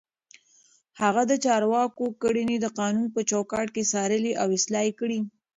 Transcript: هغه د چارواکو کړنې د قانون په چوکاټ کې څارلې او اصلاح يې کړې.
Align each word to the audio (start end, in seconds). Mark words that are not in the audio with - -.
هغه 1.01 1.23
د 1.31 1.33
چارواکو 1.45 2.05
کړنې 2.21 2.57
د 2.61 2.65
قانون 2.79 3.07
په 3.15 3.21
چوکاټ 3.29 3.67
کې 3.75 3.89
څارلې 3.91 4.33
او 4.41 4.47
اصلاح 4.57 4.83
يې 4.87 4.93
کړې. 4.99 5.19